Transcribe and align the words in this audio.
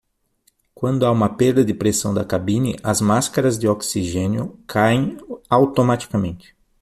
Quando 0.73 1.05
há 1.05 1.11
uma 1.11 1.29
perda 1.37 1.63
de 1.63 1.75
pressão 1.75 2.11
da 2.11 2.25
cabine, 2.25 2.75
as 2.81 2.99
máscaras 3.01 3.55
de 3.59 3.67
oxigênio 3.67 4.59
caem 4.65 5.15
automaticamente. 5.47 6.55